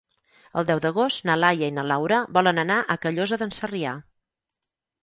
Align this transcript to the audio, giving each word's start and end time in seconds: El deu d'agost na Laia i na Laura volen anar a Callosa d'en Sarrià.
El 0.61 0.63
deu 0.69 0.79
d'agost 0.85 1.27
na 1.31 1.35
Laia 1.43 1.69
i 1.73 1.75
na 1.75 1.85
Laura 1.91 2.23
volen 2.39 2.65
anar 2.65 2.79
a 2.79 2.99
Callosa 3.07 3.41
d'en 3.45 3.57
Sarrià. 3.61 3.97